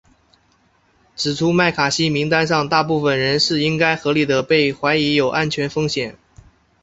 [1.15, 6.17] 指出麦卡锡名单上大部分人是应该合理地被怀疑有安全风险。